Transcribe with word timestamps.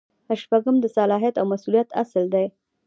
شپږم 0.41 0.75
د 0.81 0.85
صلاحیت 0.97 1.35
او 1.37 1.45
مسؤلیت 1.53 1.89
اصل 2.01 2.23
دی. 2.33 2.45